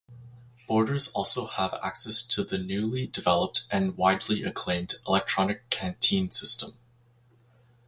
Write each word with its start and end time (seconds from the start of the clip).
Boarders 0.65 1.09
also 1.11 1.45
have 1.45 1.75
access 1.75 2.23
to 2.23 2.43
the 2.43 2.57
newly 2.57 3.05
developed 3.05 3.65
and 3.69 3.95
widely 3.95 4.41
acclaimed 4.41 4.95
electronic 5.07 5.69
canteen 5.69 6.31
system. 6.31 6.73